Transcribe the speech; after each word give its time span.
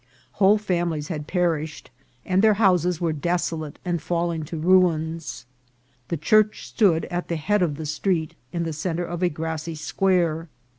Whole 0.41 0.57
families 0.57 1.09
had 1.09 1.27
perished, 1.27 1.91
and 2.25 2.41
their 2.41 2.55
houses 2.55 2.99
were 2.99 3.13
desolate 3.13 3.77
and 3.85 4.01
falling 4.01 4.41
to 4.45 4.57
ruins. 4.57 5.45
The 6.07 6.17
church 6.17 6.65
stood 6.67 7.05
at 7.05 7.27
the 7.27 7.35
A 7.35 7.37
PROJECTOR. 7.37 7.45
head 7.45 7.61
of 7.61 7.75
the 7.75 7.85
street, 7.85 8.33
in 8.51 8.63
the 8.63 8.73
centre 8.73 9.05
of 9.05 9.21
a 9.21 9.29
grassy 9.29 9.75
square. 9.75 10.49